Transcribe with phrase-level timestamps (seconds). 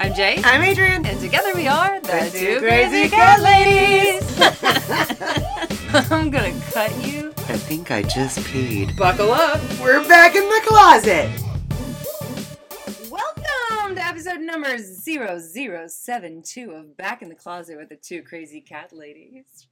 [0.00, 0.40] I'm Jay.
[0.44, 1.04] I'm Adrian.
[1.04, 4.22] And together we are the, The two two crazy crazy cat cat ladies.
[6.12, 7.30] I'm gonna cut you.
[7.48, 8.96] I think I just peed.
[8.96, 9.60] Buckle up.
[9.80, 11.28] We're back in the closet.
[13.10, 18.92] Welcome to episode number 0072 of Back in the Closet with the two crazy cat
[18.92, 19.66] ladies.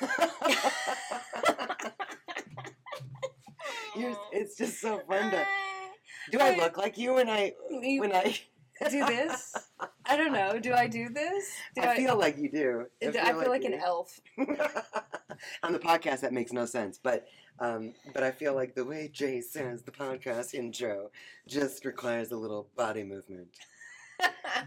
[3.94, 5.44] You're, it's just so fun to.
[6.30, 8.34] Do I look like you when I You when I?
[8.90, 9.54] Do this?
[10.06, 10.58] I don't know.
[10.58, 11.50] Do I do this?
[11.74, 12.86] Do I feel like you do.
[13.02, 14.20] I feel, like, you an elf.
[15.62, 17.26] On the podcast, that makes no sense, but
[17.58, 21.10] um, but I feel like the way Jay says the podcast intro
[21.46, 23.48] just requires a little body movement.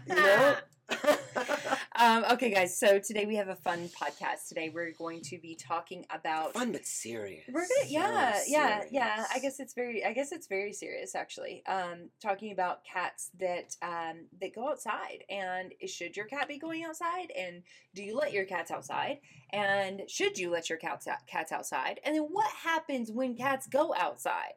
[0.06, 0.56] You know?
[2.00, 2.78] um, okay, guys.
[2.78, 4.48] So today we have a fun podcast.
[4.48, 6.52] Today we're going to be talking about.
[6.54, 7.44] Fun but serious.
[7.48, 9.24] We're gonna, yeah, So yeah, yeah.
[9.34, 11.64] I guess it's very, I guess it's very serious actually.
[11.66, 16.84] Um, talking about cats that um that go outside, and should your cat be going
[16.84, 17.62] outside, and
[17.94, 19.18] do you let your cats outside,
[19.50, 23.94] and should you let your cats cats outside, and then what happens when cats go
[23.98, 24.54] outside?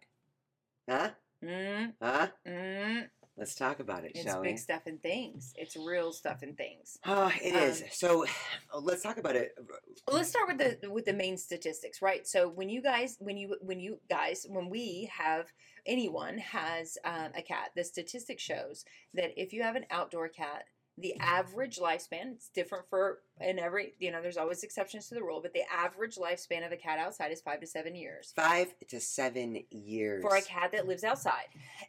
[0.88, 1.10] Huh?
[1.44, 2.28] Mm, Huh?
[2.48, 3.08] mm.
[3.40, 5.54] Let's talk about it, It's shall big stuff and things.
[5.56, 6.98] It's real stuff and things.
[7.06, 7.82] Ah, it is.
[7.82, 8.26] Um, So,
[8.74, 9.54] uh, let's talk about it.
[10.06, 12.28] Well, let's start with the with the main statistics, right?
[12.28, 15.54] So when you guys, when you when you guys, when we have
[15.86, 20.66] anyone has um, a cat, the statistic shows that if you have an outdoor cat,
[21.00, 25.24] the average lifespan it's different for in every you know there's always exceptions to the
[25.24, 28.34] rule, but the average lifespan of a cat outside is five to seven years.
[28.36, 30.22] Five to seven years.
[30.22, 31.48] For a cat that lives outside,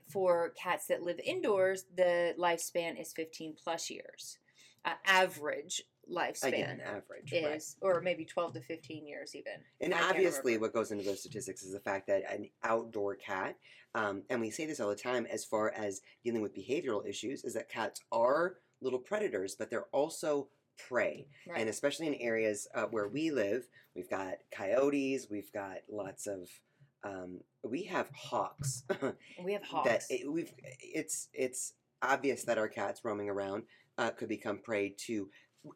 [0.08, 4.38] for cats that live indoors, the lifespan is 15 plus years.
[4.84, 7.32] Uh, average lifespan Again, average.
[7.32, 7.56] right.
[7.56, 9.52] is, or maybe 12 to 15 years even.
[9.80, 13.56] And I obviously, what goes into those statistics is the fact that an outdoor cat,
[13.94, 17.44] um, and we say this all the time as far as dealing with behavioral issues,
[17.44, 20.48] is that cats are little predators, but they're also
[20.88, 21.26] prey.
[21.46, 21.60] Right.
[21.60, 26.48] And especially in areas uh, where we live, we've got coyotes, we've got lots of.
[27.02, 28.84] Um, we have hawks.
[29.44, 29.88] we have hawks.
[29.88, 31.72] that it, we've it's it's
[32.02, 33.62] obvious that our cats roaming around
[33.98, 35.30] uh, could become prey to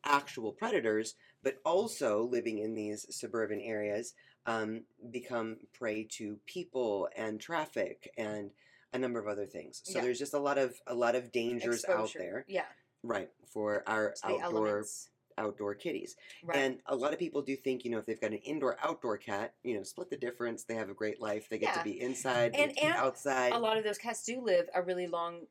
[0.05, 4.15] actual predators, but also living in these suburban areas
[4.47, 8.50] um, become prey to people and traffic and
[8.93, 9.81] a number of other things.
[9.84, 10.05] So Yeah.
[10.05, 12.67] there's just a lot of a lot of dangers out there, Yeah.
[13.05, 15.11] Right, for our outdoor elements.
[15.37, 16.17] outdoor kitties.
[16.45, 16.57] Right.
[16.59, 19.17] And a lot of people do think, you know, if they've got an indoor outdoor
[19.19, 20.65] cat, you know, split the difference.
[20.65, 21.49] They have a great life.
[21.49, 21.79] They get Yeah.
[21.79, 23.53] to be inside, And- get to be and outside.
[23.53, 25.47] a lot of those cats do live a really long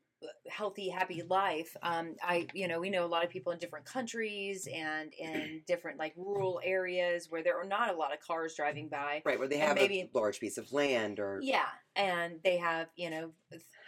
[0.50, 1.76] healthy happy life.
[1.82, 5.62] Um i you know we know a lot of people in different countries and in
[5.68, 9.38] different like rural areas where there are not a lot of cars driving by Right,
[9.40, 13.10] where they have maybe- a large piece of land or yeah and they have you
[13.10, 13.32] know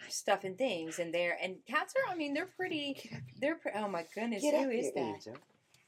[0.08, 3.10] stuff and things and they're and cats are i mean they're pretty
[3.40, 5.00] they're pre- oh my goodness Get who is that?
[5.00, 5.34] Angel.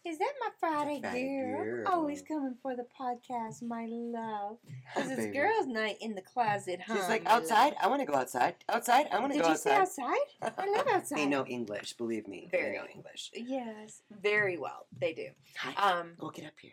[0.08, 1.64] Is that my friday, Friday girl?
[1.64, 1.84] girl.
[1.88, 4.56] always coming for the podcast my love
[4.94, 7.74] Because it's girls night in the closet huh She's like outside.
[7.80, 8.54] I want to go outside.
[8.68, 9.06] Outside.
[9.12, 10.16] I want to did go you say outside.
[10.42, 11.92] outside i love outside they know English.
[11.94, 12.48] Believe me.
[12.50, 12.72] Very.
[12.72, 13.30] They know English.
[13.34, 14.86] Yes, very well.
[14.98, 15.28] They do.
[15.58, 16.00] Hi.
[16.00, 16.72] Um, go get up here.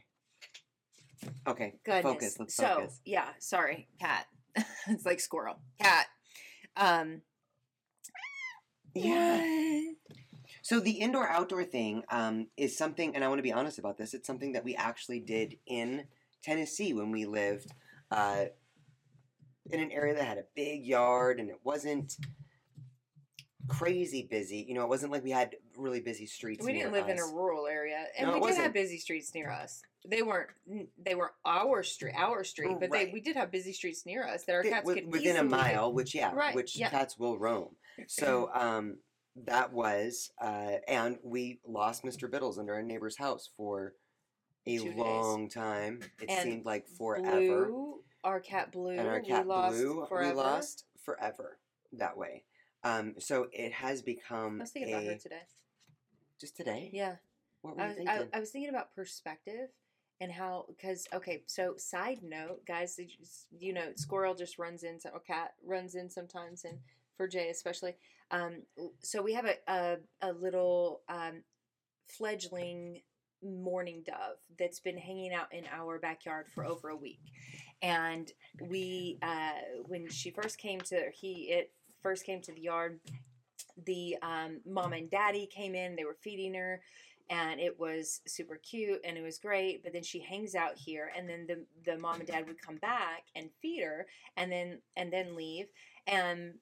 [1.47, 1.73] Okay.
[1.83, 2.03] goodness.
[2.03, 2.39] Focus.
[2.39, 3.01] Let's so focus.
[3.05, 4.27] yeah, sorry, cat.
[4.87, 6.07] it's like squirrel, cat.
[6.77, 7.21] Um,
[8.93, 9.81] Yeah.
[10.65, 13.99] So the indoor outdoor thing um, is something, and I want to be honest about
[13.99, 14.15] this.
[14.15, 16.05] It's something that we actually did in
[16.41, 17.71] Tennessee when we lived
[18.09, 18.45] uh,
[19.69, 22.17] in an area that had a big yard, and it wasn't
[23.67, 24.65] crazy busy.
[24.67, 26.65] You know, it wasn't like we had really busy streets.
[26.65, 28.73] we didn't live in a rural area, and No, we it did have wasn't.
[28.73, 29.83] busy streets near us.
[30.03, 30.49] They weren't.
[30.97, 34.45] They were our street, our street, but they we did have busy streets near us
[34.45, 36.89] that our cats with- could within a mile, which yeah, Right, which yeah.
[36.89, 37.75] cats will roam.
[38.07, 38.97] So um,
[39.43, 42.29] that was, uh, and we lost Mr.
[42.29, 43.93] Biddles under our neighbor's house for
[44.65, 44.95] a Two days.
[44.97, 45.99] long time.
[46.21, 50.05] It And seemed like forever, Blue, our cat Blue, and our cat we lost Blue,
[50.07, 50.29] forever.
[50.35, 51.59] we lost forever
[51.93, 52.43] that way.
[52.83, 55.41] Um, so it has become I was thinking about a her today.
[56.39, 56.89] just today.
[56.93, 57.15] Yeah.
[57.61, 58.29] What were I you was, thinking?
[58.33, 59.69] I, I was thinking about perspective
[60.21, 64.57] and how because okay so side note guys did you, s- you know squirrel just
[64.57, 66.77] runs in some- or cat runs in sometimes and
[67.17, 67.95] for jay especially
[68.35, 68.63] um
[68.99, 71.43] so we have a a, a little um
[72.07, 73.01] fledgling
[73.43, 77.19] mourning dove that's been hanging out in our backyard for over a week.
[77.81, 81.71] And we uh when she first came to he it
[82.01, 82.99] first came to the yard
[83.85, 86.81] the um, mom and daddy came in they were feeding her
[87.29, 91.11] and it was super cute and it was great but then she hangs out here
[91.17, 94.79] and then the the mom and dad would come back and feed her and then
[94.95, 95.67] and then leave.
[96.07, 96.55] And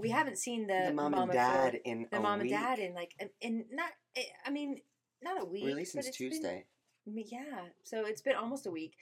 [0.00, 2.52] we haven't seen the, the mom, mom and dad for- in the mom week.
[2.52, 4.80] and dad in like in, not eh, I mean
[5.22, 6.64] not a week really since it's been- Tuesday.
[7.10, 8.92] Yeah, so it's been almost a week,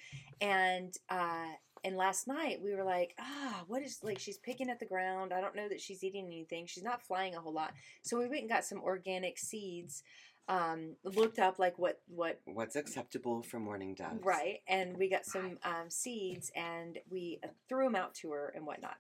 [0.41, 1.49] and uh,
[1.83, 4.21] and last night we were like, ah, what is like?
[4.21, 5.33] She's picking at the ground.
[5.33, 6.67] I don't know that she's eating anything.
[6.67, 7.73] She's not flying a whole lot.
[8.03, 10.05] So we went and got some organic seeds.
[10.49, 14.23] Um, looked up like what what What's acceptable for mourning doves?
[14.23, 18.53] right, and we got some um, seeds and we uh, threw them out to her
[18.55, 18.99] and whatnot.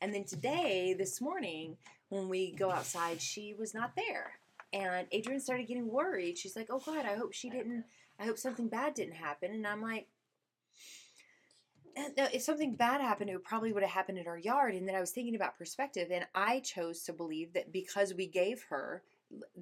[0.00, 1.76] And then today, this morning,
[2.08, 4.38] when we go outside, she was not there.
[4.72, 6.38] And Adrian started getting worried.
[6.38, 7.84] She's like, "Oh God, I hope she didn't.
[8.18, 10.08] I hope something bad didn't happen." And I'm like,
[11.96, 14.94] "Eh, if something bad happened, it probably would have happened in our yard." And then
[14.94, 19.02] I was thinking about perspective, and I chose to believe that because we gave her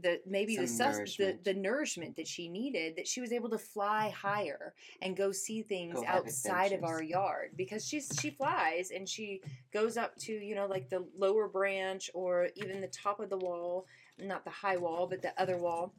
[0.01, 1.45] the maybe the, sus- the nourishment.
[1.45, 4.27] the nourishment that she needed, that she was able to fly mm-hmm.
[4.27, 9.09] higher and go see things Go outside of our yard because she's she flies and
[9.09, 9.41] she
[9.73, 13.39] goes up to you know like the lower branch or even the top of the
[13.39, 13.87] wall
[14.19, 15.95] not the high wall but the other wall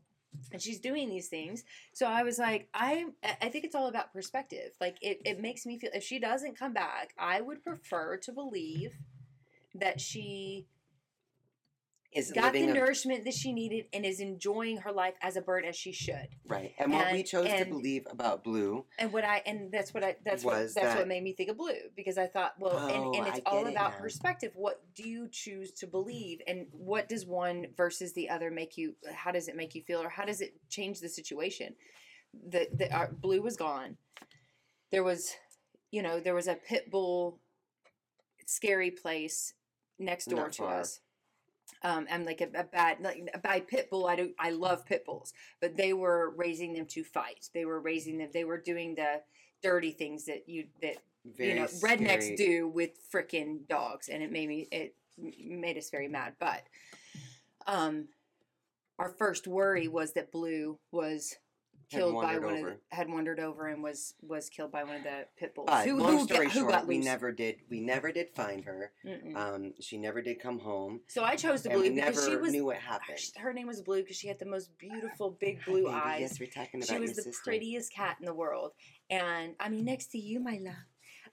[0.52, 1.64] and she's doing these things.
[1.94, 4.72] So i was like i i think it's all about perspective.
[4.80, 8.32] Like it, it makes me feel if she doesn't come back i would prefer to
[8.32, 8.92] believe
[9.74, 10.68] that she
[12.16, 15.42] Is got the a, nourishment that she needed and is enjoying her life as a
[15.42, 16.74] bird as she should right.
[16.80, 20.04] And what we and- chose to believe about Blue and what I and that's what
[20.04, 22.78] I that's what that's that- what made me think of blue because I thought well
[22.78, 24.54] Oh, and, and it's all it about perspective.
[24.56, 28.96] What do you choose to believe and what does one versus the other make you?
[29.14, 31.76] How does it make you feel or how does it change the situation?
[32.50, 33.98] The the our, blue was gone.
[34.92, 35.34] There was,
[35.92, 37.40] you know, there was a pit bull,
[38.46, 39.54] scary place
[40.00, 40.80] next door Not to far.
[40.80, 41.00] us.
[41.84, 44.08] Um, and like a, a bad like a bad pit bull.
[44.08, 47.50] I do I love pit bulls, but they were raising them to fight.
[47.54, 48.30] They were raising them.
[48.34, 49.22] They were doing the
[49.62, 54.22] dirty things that you that very you know rednecks scary- do with freaking dogs, and
[54.24, 56.34] it made me it made us very mad.
[56.40, 56.64] But
[57.68, 58.08] um,
[59.00, 61.36] our first worry was that Blue was
[61.90, 62.78] killed by one of over.
[62.90, 65.68] the, had wandered over and was was killed by one of the pit bulls.
[65.68, 67.06] But who, long who, story who short, got we loose.
[67.06, 67.58] never did.
[67.70, 68.92] We never did find her.
[69.36, 72.52] Um, she never did come home, so I chose Blue we because never she was
[72.52, 73.20] knew what happened.
[73.38, 76.22] her name was Blue because she had the most beautiful big blue eyes.
[76.22, 77.42] Yes, we're talking about she was the sister.
[77.44, 78.72] prettiest cat in the world
[79.10, 80.74] and i mean next to you my love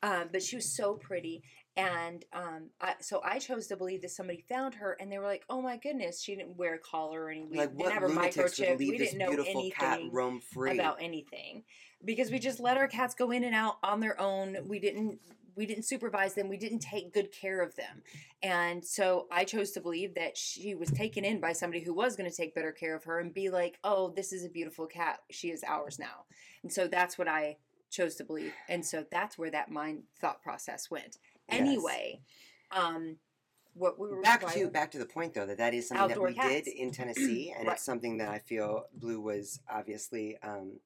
[0.02, 1.42] um, but she was so pretty
[1.76, 5.26] and um, I, so i chose to believe that somebody found her and they were
[5.26, 7.92] like oh my goodness she didn't wear a collar or any we Like didn't what
[7.92, 10.10] have her lunatics would microchipped leave we didn't know anything
[10.40, 10.74] free?
[10.78, 11.64] about anything.
[12.04, 15.18] Because we just let our cats go in and out on their own we didn't
[15.54, 18.02] we didn't supervise them we didn't take good care of them.
[18.42, 22.16] And so i chose to believe that she was taken in by somebody who was
[22.16, 24.86] going to take better care of her and be like oh this is a beautiful
[24.86, 26.26] cat she is ours now.
[26.62, 27.56] And so that's what i
[27.90, 31.60] chose to believe and so that's where that mind thought process went Yes.
[31.60, 32.20] anyway
[32.70, 33.16] um
[33.74, 36.32] what we were back to back to the point though that that is something Outdoor
[36.32, 37.74] that we did in Tennessee, and Right.
[37.74, 40.78] it's something that I feel Blue was obviously um,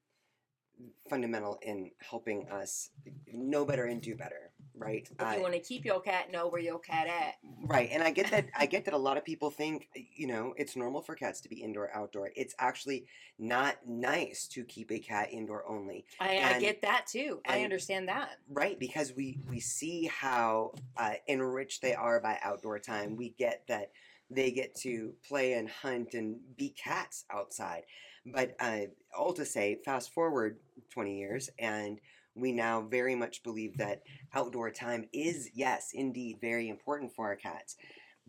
[1.11, 2.91] fundamental in helping us
[3.33, 4.53] know better and do better.
[4.79, 5.09] Right.
[5.11, 8.03] if I- you want to keep your cat know where your cat at Right, and
[8.03, 8.47] I get that.
[8.57, 11.49] I get that a lot of people think, you know, it's normal for cats to
[11.49, 12.31] be indoor, outdoor.
[12.37, 13.07] It's actually
[13.39, 17.65] not nice to keep a cat indoor only, i, I get that too i and-
[17.65, 18.79] understand that right?
[18.79, 23.17] Because we we see how uh, enriched they are by outdoor time.
[23.17, 23.91] We get that
[24.31, 27.83] they get to play and hunt and be cats outside.
[28.25, 30.59] But uh, all to say, fast forward
[30.91, 32.01] twenty years, and
[32.37, 34.03] we now very much believe that
[34.35, 37.77] outdoor time is, yes, indeed, very important for our cats.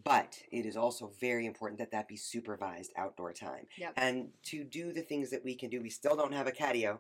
[0.03, 3.65] But it is also very important that that be supervised outdoor time.
[3.77, 3.93] Yep.
[3.97, 6.99] And to do the things that we can do, we still don't have a catio,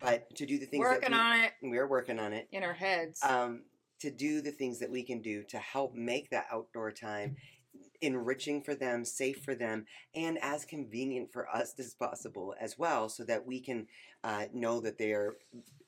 [0.00, 2.46] but to do the things working that on it we, we're working on it.
[2.52, 3.20] in our heads.
[3.22, 3.62] Um,
[4.00, 7.34] to do the things that we can do to help make that outdoor time
[8.00, 13.08] enriching for them, safe for them, and as convenient for us as possible as well,
[13.08, 13.86] so that we can
[14.24, 15.36] uh, know that they're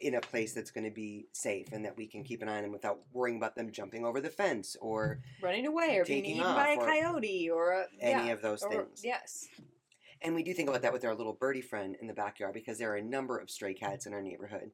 [0.00, 2.57] in a place that's going to be safe and that we can keep an eye
[2.57, 6.25] on them without worrying about them jumping over the fence or running away or being
[6.25, 9.03] eaten by a coyote or a, any yeah, of those or- things.
[9.03, 9.49] Yes.
[10.23, 12.79] And we do think about that with our little birdie friend in the backyard because
[12.79, 14.73] there are a number of stray cats in our neighborhood.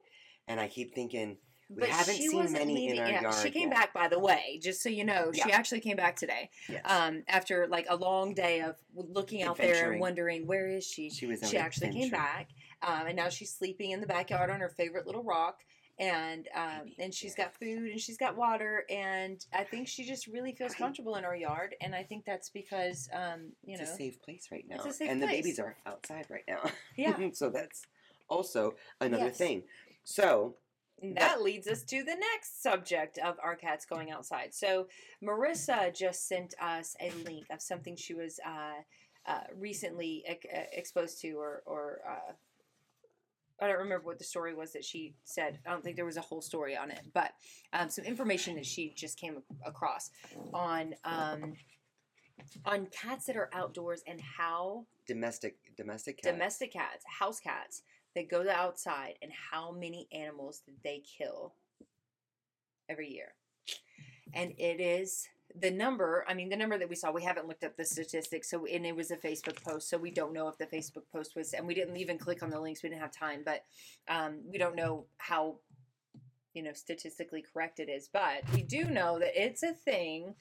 [0.49, 1.37] And I keep thinking,
[1.71, 3.78] We haven't she seen wasn't many in our She yard came yet.
[3.78, 5.33] back, by the way, just so you know.
[5.33, 9.56] She actually came back today yes, um, after like a long day of looking out
[9.56, 11.11] there and wondering where is she.
[11.11, 11.40] she was.
[11.49, 12.50] She actually came back,
[12.83, 15.61] um, and now she's sleeping in the backyard on her favorite little rock.
[15.97, 17.44] And um, and she's yeah.
[17.44, 21.25] got food and she's got water and I think she just really feels comfortable in
[21.25, 24.64] our yard and I think that's because um, you it's know a safe place right
[24.68, 26.68] now, It's a safe and the babies are outside right now.
[26.97, 27.83] yeah so that's
[28.28, 29.38] also another Yes.
[29.38, 29.62] thing.
[30.02, 30.56] So
[31.17, 34.55] that leads us to the next subject of our cats going outside.
[34.55, 34.89] So
[35.23, 38.81] Marissa just sent us a link of something she was uh,
[39.27, 42.33] uh, recently ex- exposed to, or or uh,
[43.61, 45.59] I don't remember what the story was that she said.
[45.67, 47.33] I don't think there was a whole story on it, but
[47.73, 50.11] um, some information that she just came across
[50.53, 51.55] on um,
[52.65, 56.33] on cats that are outdoors and how Domestic domestic cats.
[56.33, 57.83] domestic cats, house cats,
[58.14, 61.54] that go outside and how many animals did they kill
[62.88, 63.35] every year.
[64.33, 65.28] And it is
[65.61, 68.50] the number, I mean, the number that we saw, we haven't looked up the statistics.
[68.50, 69.88] So, and it was a Facebook post.
[69.88, 72.50] So we don't know if the Facebook post was, and we didn't even click on
[72.50, 72.83] the links.
[72.83, 73.64] We didn't have time, but
[74.09, 75.59] um, we don't know how,
[76.54, 78.09] you know, statistically correct it is.
[78.12, 80.35] But we do know that it's a thing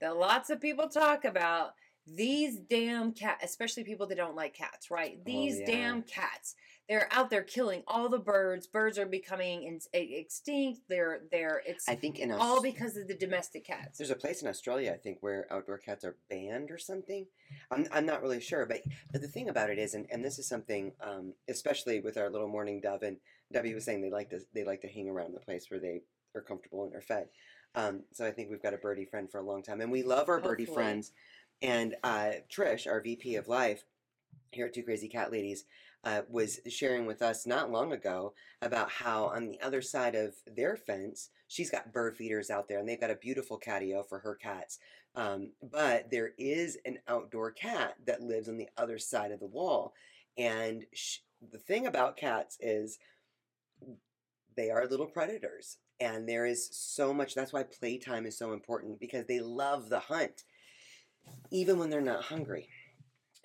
[0.00, 1.74] that lots of people talk about
[2.06, 5.24] these damn cats, especially people that don't like cats, right?
[5.24, 5.66] These yeah.
[5.66, 6.54] damn cats.
[6.90, 8.66] They're out there killing all the birds.
[8.66, 10.80] Birds are becoming in, extinct.
[10.88, 13.98] They're they're it's I think in all Aus- because of the domestic cats.
[13.98, 17.26] there's a place in Australia, I think, where outdoor cats are banned or something.
[17.70, 18.82] I'm, I'm not really sure, but
[19.12, 22.28] but the thing about it is, and, and this is something, um, especially with our
[22.28, 23.18] little mourning dove, and
[23.52, 26.02] Debbie was saying they like to they like to hang around the place where they
[26.34, 27.28] are comfortable and are fed.
[27.76, 30.02] Um, so I think we've got a birdie friend for a long time, and we
[30.02, 31.12] love our birdie friends.
[31.62, 33.84] And uh, Trish, our VP of Life
[34.50, 35.66] here at Two Crazy Cat Ladies,
[36.04, 40.34] uh, was sharing with us not long ago about how on the other side of
[40.46, 44.18] their fence, she's got bird feeders out there, and they've got a beautiful catio for
[44.20, 44.78] her cats.
[45.14, 49.46] Um, but there is an outdoor cat that lives on the other side of the
[49.46, 49.92] wall,
[50.38, 50.84] and
[51.50, 52.98] the thing about cats is
[54.56, 59.00] they are little predators and there is so much that's why playtime is so important
[59.00, 60.44] because they love the hunt
[61.50, 62.68] even when they're not hungry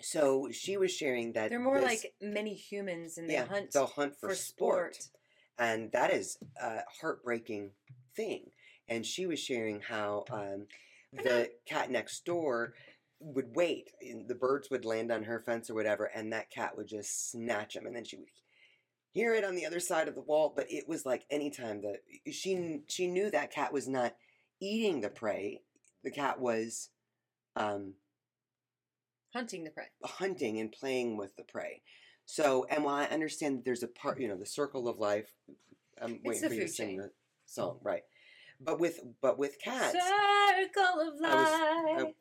[0.01, 3.71] so she was sharing that They're more this- like many humans and they yeah hunt
[3.71, 4.95] they'll hunt for, for sport.
[4.95, 5.09] sport.
[5.57, 7.71] and that is a heartbreaking
[8.15, 8.51] thing
[8.87, 10.67] and she was sharing how um,
[11.13, 12.73] the cat next door
[13.19, 16.75] would wait and the birds would land on her fence or whatever and that cat
[16.77, 18.27] would just snatch them and then she would
[19.11, 22.01] hear it on the other side of the wall but it was like anytime that
[22.33, 24.13] she she knew that cat was not
[24.61, 25.61] eating the prey
[26.03, 26.89] the cat was
[27.55, 27.93] um,
[29.35, 29.85] hunting the prey.
[30.03, 31.81] hunting and playing with the prey.
[32.25, 35.31] So, and while I understand that there's a part, you know, the circle of life,
[36.01, 36.97] I'm It's waiting the for you to sing chain.
[36.97, 37.11] the
[37.45, 38.03] song, right?
[38.59, 42.13] But with but with cats, Circle of I was- life.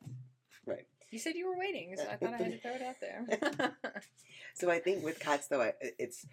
[0.67, 0.85] right.
[1.11, 3.77] You said you were waiting, so I thought I had to throw it out there.
[4.57, 6.25] So I think with cats, though, I, it's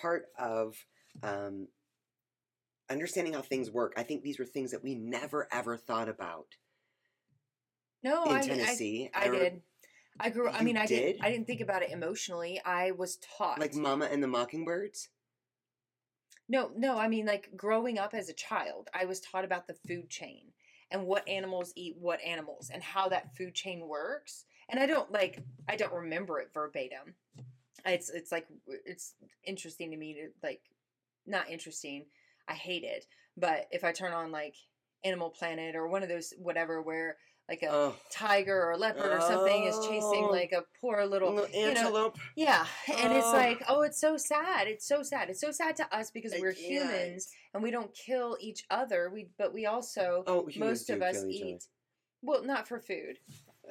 [0.00, 0.74] part of
[1.22, 1.68] um,
[2.90, 3.92] understanding how things work.
[3.96, 6.46] I think these were things that we never ever thought about
[8.02, 9.10] no, in I, I, Tennessee.
[9.14, 9.62] I re- did.
[10.20, 10.48] I grew.
[10.48, 11.18] I mean, I did?
[11.22, 12.60] I didn't think about it emotionally.
[12.64, 13.58] I was taught.
[13.58, 15.08] like Mama and the Mockingbirds.
[16.48, 16.98] no, no.
[16.98, 20.52] I mean, like growing up as a child, I was taught about the food chain
[20.90, 24.44] and what animals eat what animals and how that food chain works.
[24.68, 25.42] And I don't like.
[25.68, 27.14] I don't remember it verbatim.
[27.86, 30.60] It's it's like it's interesting to me to like,
[31.26, 32.04] not interesting.
[32.46, 33.06] I hate it.
[33.36, 34.54] But if I turn on like
[35.04, 37.16] Animal Planet or one of those whatever where
[37.50, 40.30] like a Oh, tiger or a leopard or something is chasing Oh.
[40.30, 42.16] like a poor little little you know, antelope.
[42.36, 42.64] yeah
[42.96, 43.32] and it's Oh.
[43.36, 46.52] like oh it's so sad it's so sad it's so sad to us because we're
[46.52, 51.24] humans and we don't kill each other we but we also Oh, most of us
[51.28, 51.64] eat
[52.22, 53.18] well not for food.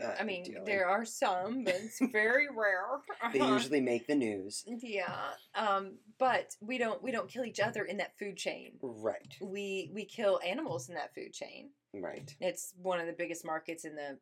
[0.01, 0.63] Uh, i mean ideally.
[0.65, 2.85] there are some but it's very rare
[3.33, 4.63] They usually make the news.
[4.67, 9.35] yeah um but we don't we don't kill each other in that food chain Right.
[9.41, 12.35] we we kill animals in that food chain Right.
[12.39, 14.17] it's one of the biggest markets in the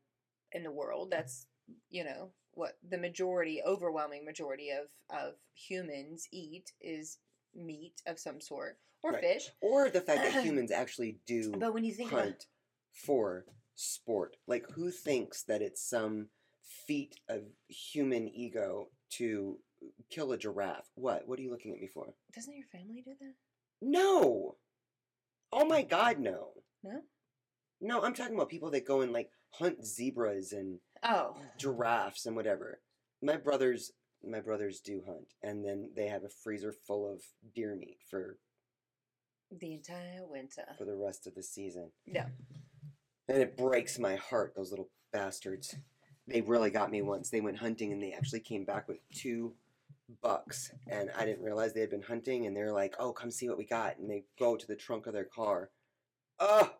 [0.53, 1.47] in the world that's
[1.89, 7.17] you know what the majority overwhelming majority of of humans eat is
[7.53, 9.21] meat of some sort or Right.
[9.21, 12.45] fish Or the fact that humans actually do but when you think about hunt
[12.93, 13.45] for
[13.75, 14.37] sport.
[14.47, 16.29] Like, who thinks that it's some
[16.87, 19.59] feat of human ego to
[20.09, 20.89] kill a giraffe?
[20.95, 21.27] What?
[21.27, 22.13] What are you looking at me for?
[22.33, 23.33] doesn't your family do that
[23.81, 24.55] No.
[25.51, 26.49] Oh my God, no.
[26.83, 27.01] No?
[27.79, 32.35] No, I'm talking about people that go and like hunt zebras and oh giraffes and
[32.35, 32.79] whatever.
[33.21, 33.91] My brothers,
[34.23, 37.21] my brothers do hunt, and then they have a freezer full of
[37.55, 38.37] deer meat for
[39.51, 41.91] the entire winter for the rest of the season.
[42.05, 42.27] yeah
[43.29, 45.75] And it breaks my heart, those little bastards.
[46.27, 47.29] They really got me once.
[47.29, 49.53] They went hunting and they actually came back with two
[50.21, 50.71] bucks.
[50.87, 52.45] And I didn't realize they had been hunting.
[52.45, 53.97] And they're like, oh, come see what we got.
[53.97, 55.69] And they go to the trunk of their car.
[56.39, 56.71] Oh,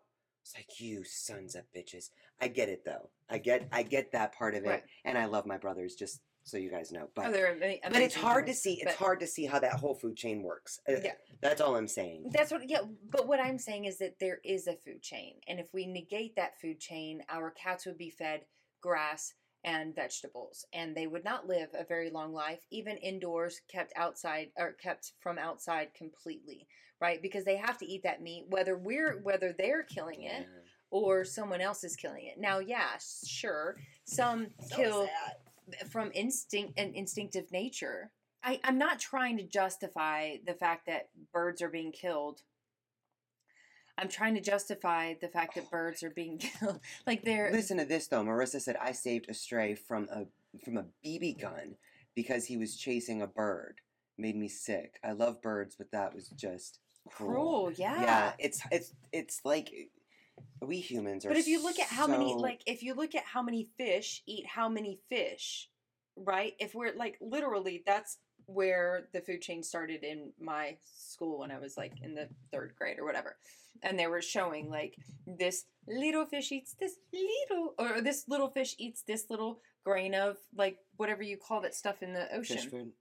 [0.48, 2.10] it's like, you sons of bitches.
[2.42, 3.10] I get it though.
[3.30, 4.68] I get I get that part of it.
[4.68, 4.84] Right.
[5.06, 7.04] And I love my brothers just so you guys know.
[7.08, 8.80] oh, But they're but it's hard to see.
[8.82, 10.80] It's hard to see how that whole food chain works.
[10.88, 11.12] Uh, Yeah.
[11.42, 12.30] that's all I'm saying.
[12.32, 12.82] That's what, yeah.
[13.10, 16.38] But what I'm saying is that there is a food chain, and if we negate
[16.38, 18.42] that food chain, our cats would be fed
[18.82, 19.34] grass
[19.68, 24.48] and vegetables, and they would not live a very long life, even indoors, kept outside
[24.58, 26.66] or kept from outside completely,
[27.02, 27.22] right?
[27.22, 30.62] Because they have to eat that meat, whether we're whether they're killing it Yeah.
[30.90, 32.40] or someone else is killing it.
[32.40, 32.92] Now, yeah,
[33.26, 35.10] sure, some kill
[35.90, 38.12] from instinct and instinctive nature.
[38.44, 42.42] I, I'm not trying to justify the fact that birds are being killed.
[43.98, 46.80] I'm trying to justify the fact that birds are being killed.
[47.06, 48.24] Like they're Listen to this though.
[48.24, 50.26] Marissa said I saved a stray from a
[50.64, 51.76] from a BB gun
[52.16, 53.82] because he was chasing a bird.
[54.18, 55.00] Made me sick.
[55.04, 57.32] I love birds, but that was just cruel.
[57.32, 58.02] cruel, yeah.
[58.02, 59.72] Yeah, it's it's it's like
[60.62, 61.30] we humans are.
[61.30, 64.24] But if you look at how many like if you look at how many fish
[64.26, 65.70] eat how many fish,
[66.16, 66.54] right?
[66.60, 71.60] If we're like literally that's where the food chain started in my school when I
[71.60, 73.38] was like in the 3rd grade or whatever.
[73.84, 78.76] And they were showing like this little fish eats this little or this little fish
[78.80, 82.58] eats this little grain of like whatever you call that stuff in the ocean.
[82.58, 82.92] fish food.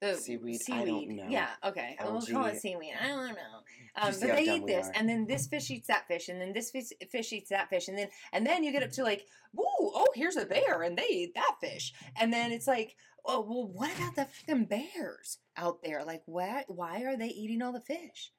[0.00, 0.60] The Seaweed?
[0.70, 1.26] I don't know.
[1.30, 1.96] Yeah, okay.
[2.02, 2.92] We'll call it seaweed.
[3.02, 3.62] I don't know.
[3.96, 4.92] Um, but they eat this, are.
[4.94, 7.88] and then this fish eats that fish, and then this fish, fish eats that fish,
[7.88, 10.98] and then and then you get up to like, woo, oh, here's a bear, and
[10.98, 12.94] they eat that fish, and then it's like,
[13.26, 16.04] oh, well, what about the fucking bears out there?
[16.04, 16.64] Like, what?
[16.68, 18.32] Why are they eating all the fish?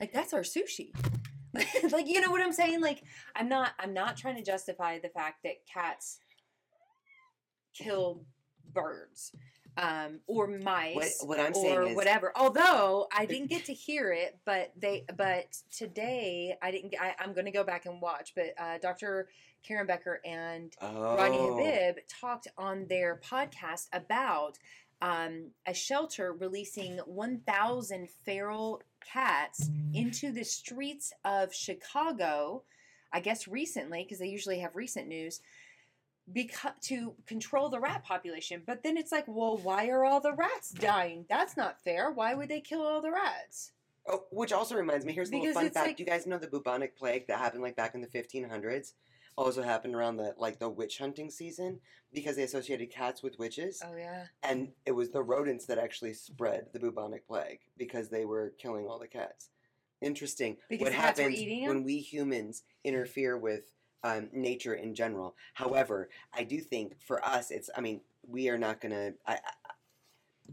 [0.00, 0.92] Like, that's our sushi.
[1.92, 2.80] like, you know what I'm saying?
[2.80, 3.02] Like,
[3.36, 6.18] I'm not, I'm not trying to justify the fact that cats
[7.74, 8.24] kill
[8.72, 9.32] birds
[9.76, 12.32] um, or mice What what I'm saying or is whatever.
[12.36, 16.92] Although I didn't get to hear it, but they but today I didn't.
[16.92, 18.32] get- I, I'm going to go back and watch.
[18.34, 19.28] But uh, Dr.
[19.62, 24.58] Karen Becker and oh, Rodney Habib talked on their podcast about
[25.02, 32.62] um, a shelter releasing 1,000 feral cats into the streets of Chicago.
[33.12, 35.40] I guess recently, because they usually have recent news,
[36.32, 38.62] because to control the rat population.
[38.66, 41.26] But then it's like, well, why are all the rats dying?
[41.28, 42.10] That's not fair.
[42.10, 43.72] Why would they kill all the rats?
[44.08, 45.12] Oh, which also reminds me.
[45.12, 45.86] Here's a little Because fun fact.
[45.86, 48.92] like- you guys know the bubonic plague that happened like back in the 1500s?
[49.36, 51.80] Also happened around the like the witch hunting season
[52.12, 54.26] because they associated cats with witches, Oh yeah.
[54.44, 58.86] and it was the rodents that actually spread the bubonic plague because they were killing
[58.86, 59.48] all the cats.
[60.00, 60.58] Interesting.
[60.70, 63.64] Because what happens when we humans interfere with
[64.04, 65.34] um, nature in general?
[65.54, 67.70] However, I do think for us, it's.
[67.76, 69.14] I mean, we are not gonna.
[69.26, 69.38] I, I,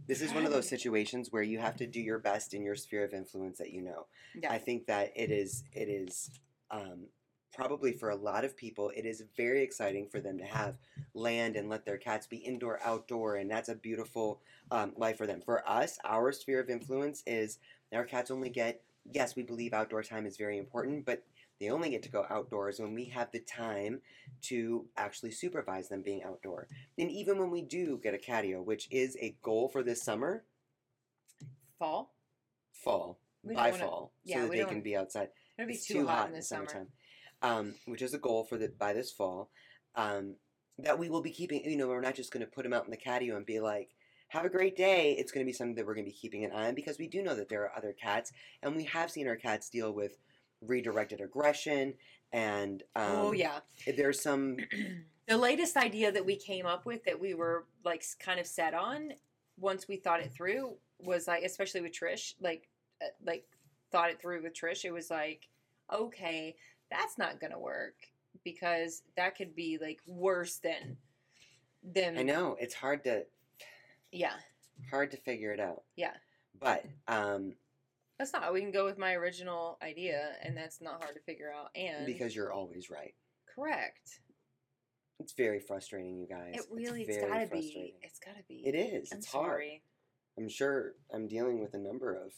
[0.07, 2.75] this is one of those situations where you have to do your best in your
[2.75, 4.07] sphere of influence that you know.
[4.41, 4.51] Yeah.
[4.51, 6.31] I think that it is it is
[6.71, 7.07] um,
[7.53, 10.75] probably for a lot of people it is very exciting for them to have
[11.13, 14.39] land and let their cats be indoor outdoor and that's a beautiful
[14.71, 15.41] um, life for them.
[15.43, 17.59] For us, our sphere of influence is
[17.93, 21.23] our cats only get yes we believe outdoor time is very important, but
[21.61, 24.01] they only get to go outdoors when we have the time
[24.41, 26.67] to actually supervise them being outdoor.
[26.97, 30.43] And even when we do get a catio, which is a goal for this summer,
[31.77, 32.13] Fall.
[32.73, 35.29] fall We by wanna- fall, yeah, so that they can be outside.
[35.57, 36.87] It'll be It's too, hot, in the summer.
[37.43, 39.49] um, which is a goal for the by this fall.
[39.95, 40.35] Um,
[40.79, 41.63] that we will be keeping.
[41.63, 43.59] You know, we're not just going to put them out in the catio and be
[43.59, 43.95] like,
[44.29, 46.43] "Have a great day." It's going to be something that we're going to be keeping
[46.45, 48.31] an eye on because we do know that there are other cats,
[48.63, 50.17] and we have seen our cats deal with
[50.61, 51.93] redirected aggression,
[52.31, 53.59] and um, oh yeah.
[53.97, 54.57] there's some.
[55.27, 58.73] the latest idea that we came up with that we were like kind of set
[58.73, 59.13] on
[59.57, 62.67] once we thought it through was like especially with Trish like
[63.01, 63.45] uh, like
[63.91, 65.47] thought it through with Trish it was like
[65.93, 66.55] okay
[66.89, 67.95] that's not to work
[68.43, 70.97] because that could be like worse than
[71.83, 73.25] than I know it's hard to
[74.11, 74.33] yeah
[74.89, 76.13] hard to figure it out, yeah
[76.59, 77.53] but um,
[78.21, 81.51] that's not we can go with my original idea and that's not hard to figure
[81.51, 83.15] out and because you're always right.
[83.55, 84.19] correct
[85.19, 86.53] It's very frustrating, you guys.
[86.53, 89.11] it really it's very got to be it's got to be It is.
[89.11, 89.63] I'm It's hard.
[90.37, 92.31] I'm sure I'm dealing with a number of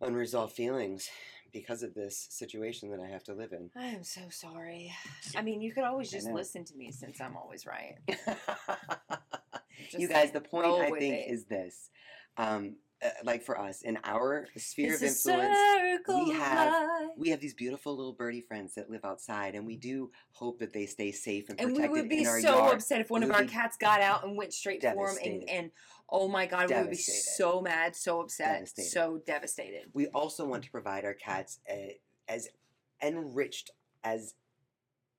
[0.00, 1.10] unresolved feelings
[1.52, 3.70] because of this situation that I have to live in.
[3.76, 4.92] I am so sorry.
[5.36, 7.96] I mean, you could always just listen to me since I'm always right.
[9.98, 11.30] you guys, the point I think it.
[11.30, 11.90] is this.
[12.36, 15.58] Um, uh, like for us, in our sphere it's of influence,
[16.08, 17.08] we have- life.
[17.16, 20.72] we have these beautiful little birdie friends that live outside, and we do hope that
[20.72, 22.74] they stay safe and and protected we would be in our so yard.
[22.74, 25.70] upset if one of our cats got out and went straight for him, and, and
[26.10, 28.88] oh my god, we would be so mad, so upset, Devastated.
[28.90, 29.90] so devastated.
[29.94, 32.48] We also want to provide our cats a, as
[33.02, 33.70] enriched
[34.04, 34.34] as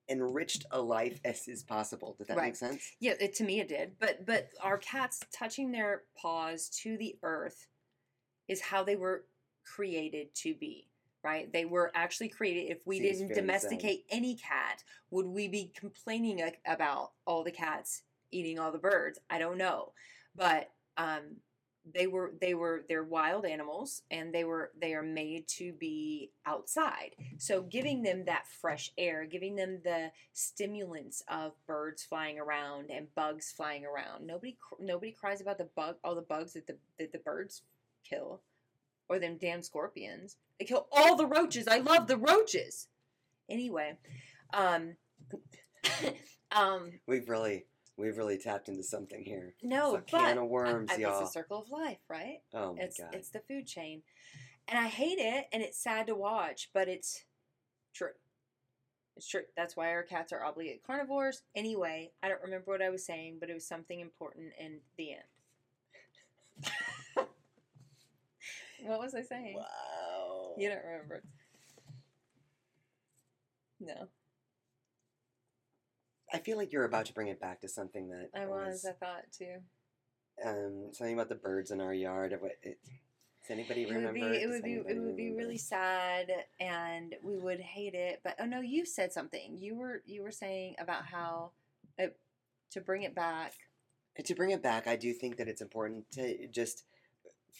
[0.10, 2.16] enriched a life as is possible.
[2.18, 2.46] Did that Right.
[2.48, 2.84] make sense?
[3.00, 3.94] Yeah, it, to me it did.
[4.00, 7.68] But but our cats touching their paws to the earth
[8.52, 9.24] is how they were
[9.64, 10.88] created to be.
[11.24, 11.52] Right?
[11.54, 12.72] They were actually created.
[12.72, 18.02] If we Seems didn't domesticate any cat, would we be complaining about all the cats
[18.32, 19.20] eating all the birds?
[19.30, 19.94] I don't know,
[20.36, 21.38] but um,
[21.94, 26.32] they were they were they're wild animals, and they were they are made to be
[26.46, 27.12] outside.
[27.38, 33.14] So giving them that fresh air, giving them the stimulants of birds flying around and
[33.16, 34.26] bugs flying around.
[34.26, 37.64] Nobody nobody cries about the bug all the bugs that the that the birds
[38.08, 38.42] kill
[39.10, 40.38] or them damn scorpions.
[40.60, 41.68] They kill all the roaches.
[41.68, 42.88] I love the roaches.
[43.50, 43.98] Anyway,
[44.54, 44.96] um
[46.52, 47.66] um We've really
[47.98, 49.54] we've really tapped into something here.
[49.62, 51.22] no, it's a but can of worms, I- I- y'all.
[51.22, 52.40] it's a circle of life, right?
[52.54, 53.14] oh my it's god.
[53.14, 54.04] it's the food chain.
[54.68, 57.26] And I hate it and it's sad to watch, but it's
[57.94, 58.12] true.
[59.18, 59.42] It's true.
[59.58, 61.42] That's why our cats are obligate carnivores.
[61.56, 65.12] Anyway, I don't remember what I was saying, but it was something important in the
[65.14, 65.24] end.
[68.88, 69.56] what was I saying?
[69.56, 70.54] wow.
[70.58, 71.24] You don't remember.
[73.80, 74.08] No,
[76.34, 78.86] I feel like you're about to bring it back to something that I was.
[78.86, 79.56] I thought too.
[80.46, 82.36] um something about the birds in our yard.
[82.40, 82.80] What it,
[83.42, 84.14] does anybody It would remember?
[84.14, 84.42] be.
[84.44, 84.74] It would be.
[84.88, 88.22] It would be really sad, and we would hate it.
[88.24, 89.58] But oh no, you said something.
[89.58, 90.02] You were.
[90.06, 91.52] You were saying about how,
[91.98, 92.18] it,
[92.72, 93.54] to bring it back.
[94.24, 94.88] to bring it back.
[94.88, 96.86] I do think that it's important to just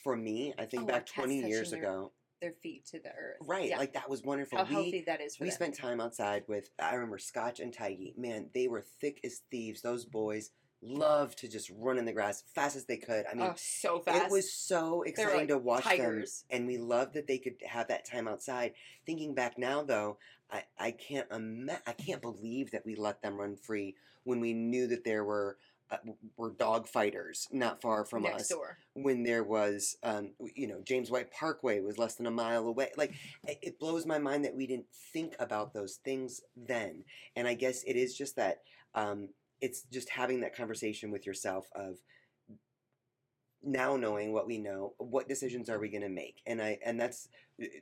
[0.04, 0.54] for me.
[0.58, 3.38] I think Oh, back twenty years touching their- ago, Their feet to the earth.
[3.42, 3.70] right?
[3.70, 3.78] Yeah.
[3.78, 4.58] Like that was wonderful.
[4.58, 5.56] how we healthy that is we them.
[5.56, 6.70] spent time outside with.
[6.80, 8.14] I remember Scotch and Tiggy.
[8.18, 9.82] Man, they were thick as thieves.
[9.82, 10.52] Those boys
[10.84, 13.26] loved to just run in the grass as fast as they could.
[13.32, 14.26] I mean, oh, so fast.
[14.26, 16.44] It was so exciting like to watch tigers.
[16.50, 18.74] them, and we loved that they could have that time outside.
[19.06, 20.18] Thinking back now, though,
[20.50, 24.54] I, I can't ima- I can't believe that we let them run free when we
[24.54, 25.58] knew that there were
[25.92, 25.98] uh,
[26.38, 28.50] were dog fighters not far from next us.
[28.50, 28.78] door.
[28.94, 32.92] When there was, um, you know, James White Parkway was less than a mile away.
[32.98, 33.14] Like
[33.62, 37.04] it blows my mind that we didn't think about those things then.
[37.36, 38.62] And I guess it is just that
[38.96, 41.98] um, it's just having that conversation with yourself of
[43.64, 47.00] now knowing what we know what decisions are we going to make and i and
[47.00, 47.30] that's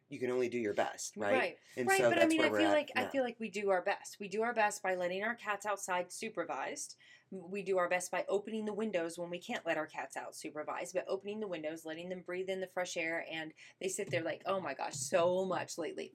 [0.10, 1.58] you can only do your best right, Right.
[1.78, 3.82] and right, so but I mean, I feel like I feel like we do our
[3.82, 4.18] best.
[4.20, 6.96] We do our best by letting our cats outside supervised.
[7.32, 10.36] We do our best by opening the windows when we can't let our cats out
[10.36, 14.10] supervised, but opening the windows, letting them breathe in the fresh air, and they sit
[14.10, 16.12] there like, oh my gosh, so much lately.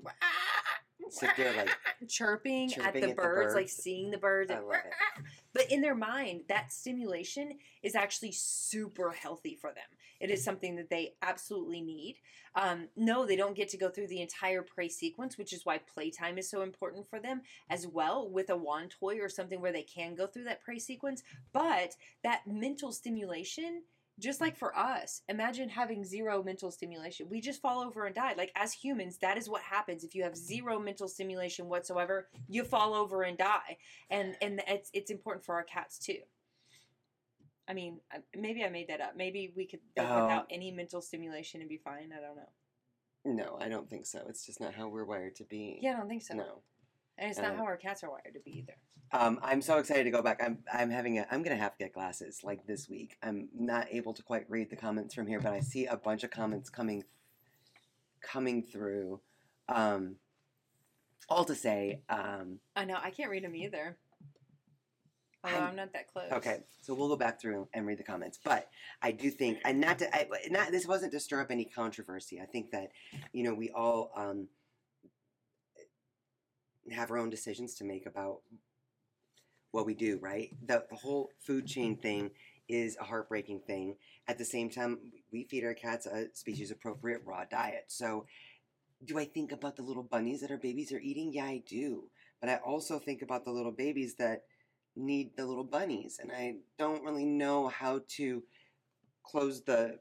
[1.10, 1.70] sit there like
[2.08, 4.50] chirping, at the at the birds, like seeing the birds.
[4.50, 5.13] I love it.
[5.54, 9.84] But in their mind, that stimulation is actually super healthy for them.
[10.20, 12.16] It is something that they absolutely need.
[12.56, 15.78] Um, no, they don't get to go through the entire prey sequence, which is why
[15.78, 19.72] playtime is so important for them as well with a wand toy or something where
[19.72, 21.22] they can go through that prey sequence.
[21.52, 23.82] But that mental stimulation,
[24.20, 27.26] just like for us, imagine having zero mental stimulation.
[27.28, 28.34] We just fall over and die.
[28.36, 30.04] Like as humans, that is what happens.
[30.04, 33.76] If you have zero mental stimulation whatsoever, you fall over and die.
[34.10, 36.18] And and it's it's important for our cats too.
[37.66, 38.00] I mean,
[38.36, 39.16] maybe I made that up.
[39.16, 40.22] Maybe we could live Oh.
[40.22, 42.10] without any mental stimulation and be fine.
[42.16, 42.50] I don't know.
[43.42, 45.96] no i don't think so it's just not how we're wired to be Yeah, I
[45.96, 46.34] don't think so.
[46.34, 46.60] no
[47.18, 48.74] And it's not how our cats are wired to be either.
[49.12, 50.42] um, I'm so excited to go back.
[50.42, 53.16] I'm I'm having a I'm gonna have to get glasses like this week.
[53.22, 56.24] I'm not able to quite read the comments from here, but I see a bunch
[56.24, 57.04] of comments coming
[58.20, 59.20] coming through.
[59.68, 60.16] Um,
[61.28, 62.98] all to say, um, I know.
[63.02, 63.96] I can't read them either.
[65.42, 66.32] Although I'm- I'm, not that close.
[66.32, 68.38] okay, so we'll go back through and read the comments.
[68.42, 68.68] But
[69.02, 72.40] I do think, and not to, I, not this wasn't to stir up any controversy.
[72.40, 72.90] I think that
[73.32, 74.48] you know we all um,
[76.92, 78.40] have our own decisions to make about
[79.70, 80.18] what we do.
[80.20, 82.30] Right, the, the whole food chain thing
[82.68, 83.96] is a heartbreaking thing.
[84.26, 84.98] At the same time,
[85.32, 87.84] we feed our cats a species appropriate raw diet.
[87.88, 88.26] So,
[89.04, 91.32] do I think about the little bunnies that our babies are eating?
[91.32, 92.04] Yeah, I do.
[92.40, 94.44] But I also think about the little babies that
[94.96, 98.42] need the little bunnies, and I don't really know how to
[99.22, 99.98] close the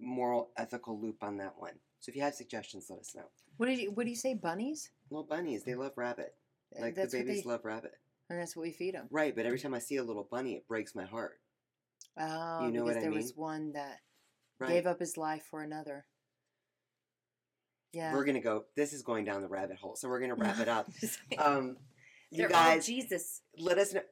[0.00, 1.72] moral ethical loop on that one.
[2.00, 3.24] So if you have suggestions, let us know.
[3.58, 4.34] What did you What do you say?
[4.34, 4.90] Bunnies?
[5.10, 6.34] Little bunnies, they love rabbit.
[6.78, 7.92] Like that's the babies they, love rabbit.
[8.30, 9.06] and that's what we feed them.
[9.10, 11.40] Right, but every time I see a little bunny, it breaks my heart.
[12.18, 13.18] Oh, You know because what I there mean?
[13.20, 13.98] was one that
[14.58, 14.68] Right.
[14.70, 16.06] gave up his life for another.
[17.92, 18.12] Yeah.
[18.14, 18.66] We're gonna go.
[18.76, 20.88] This is going down the rabbit hole, so we're gonna wrap it up.
[21.38, 21.76] Um,
[22.30, 23.42] you guys, Jesus.
[23.58, 24.02] let us know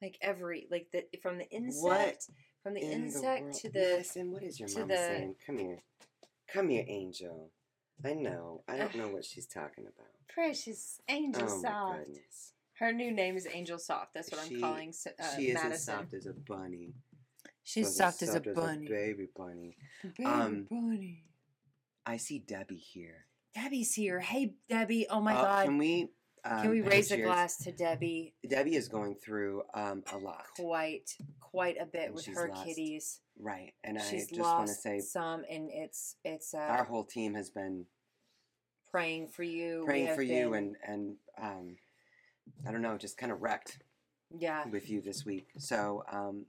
[0.00, 2.26] Like every like the from the insect What
[2.62, 3.54] from the in insect world.
[3.54, 5.34] to the Madison, what is your mom the- saying?
[5.46, 5.82] Come here,
[6.52, 7.50] come here, Angel.
[8.04, 8.64] I know.
[8.68, 8.96] I don't Ugh.
[8.96, 10.08] know what she's talking about.
[10.28, 11.98] precious angel Oh my soft.
[11.98, 12.52] goodness.
[12.78, 14.12] Her new name is Angel Soft.
[14.14, 14.88] That's what She- I'm calling
[15.20, 15.72] uh, she is Madison.
[15.72, 16.94] as soft as a bunny.
[17.62, 18.88] She's soft as a bunny.
[18.88, 19.76] baby bunny.
[20.02, 21.22] Baby Um, bunny.
[22.04, 23.26] I see Debbie here.
[23.54, 24.18] Debbie's here.
[24.18, 25.06] Hey, Debbie.
[25.08, 25.64] Oh my Uh, God.
[25.66, 26.08] Can we?
[26.44, 28.34] Um, Can we raise a glass to Debbie?
[28.48, 32.66] Debbie is going through um, a lot, Quite, quite a bit And with her lost
[32.66, 33.20] kitties.
[33.38, 33.72] right?
[33.84, 37.34] And I She's just want to say some, and it's it's uh, our whole team
[37.34, 37.86] has been
[38.90, 39.84] praying for you.
[39.86, 41.76] Praying for you and and um,
[42.66, 43.78] I don't know, just kind of wrecked
[44.36, 45.48] yeah, with you this week.
[45.58, 46.46] So um,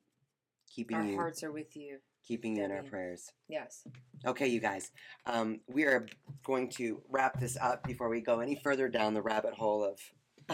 [0.73, 1.99] keeping our you hearts are with you.
[2.27, 3.31] Keeping you in our prayers.
[3.47, 3.85] Yes.
[4.25, 4.91] Okay, you guys,
[5.25, 6.07] um, we are
[6.45, 9.99] going to wrap this up before we go any further down the rabbit hole of.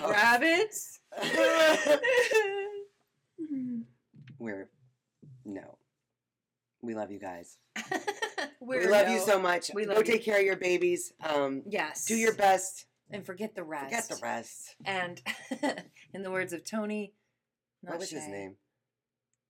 [0.04, 1.00] of- Rabbits.
[4.38, 4.70] We're
[5.46, 5.78] no.
[6.82, 7.58] We love you guys.
[8.62, 9.72] We love you so much.
[9.74, 10.04] We Go you.
[10.04, 11.12] take care of your babies.
[11.26, 12.06] Um, Yes.
[12.06, 12.86] do your best.
[13.10, 13.86] and forget the rest.
[13.86, 14.76] Forget the rest.
[14.86, 15.22] And
[16.14, 17.14] in the words of Tony,
[17.82, 18.58] not What was his name?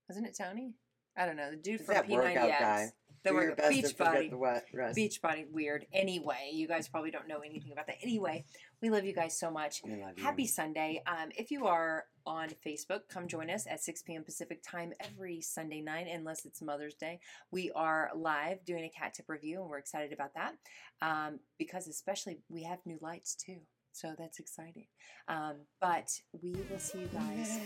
[0.07, 0.75] Wasn't it Tony?
[1.17, 1.51] I don't know.
[1.51, 2.15] The dude from that P90X.
[2.15, 2.91] workout guy.
[3.23, 4.29] The workout beach body.
[4.29, 4.91] the.
[4.95, 5.45] Beach body.
[5.51, 5.85] Weird.
[5.91, 7.97] Anyway, you guys probably don't know anything about that.
[8.01, 8.45] Anyway,
[8.81, 9.81] we love you guys so much.
[9.83, 10.23] We love you.
[10.23, 11.03] Happy Sunday.
[11.05, 14.23] Um, if you are on Facebook, come join us at 6 p.m.
[14.23, 17.19] Pacific time every Sunday night, unless it's Mother's Day.
[17.51, 20.55] We are live doing a cat tip review, and we're excited about that
[21.01, 23.57] um, because, especially, we have new lights too.
[23.91, 24.85] So that's exciting.
[25.27, 26.09] Um, but
[26.41, 27.59] we will see you guys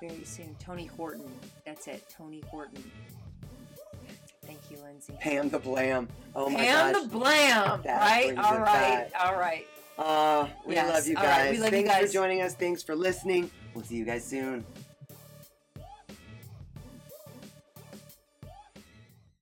[0.00, 0.56] very soon.
[0.58, 1.30] Tony Horton.
[1.64, 2.04] That's it.
[2.08, 2.82] Tony Horton.
[4.46, 5.14] Thank you, Lindsay.
[5.20, 6.08] Pam the Blam.
[6.34, 6.66] Oh my gosh.
[6.66, 7.02] Pam gosh.
[7.02, 7.82] the Blam.
[7.84, 8.38] That right?
[8.38, 9.10] All right.
[9.18, 9.66] All right.
[9.96, 10.92] Uh, we Yes.
[10.92, 11.24] love you guys.
[11.24, 12.06] right, we love you Thanks guys.
[12.08, 12.54] for joining us.
[12.54, 13.50] Thanks for listening.
[13.74, 14.66] We'll see you guys soon.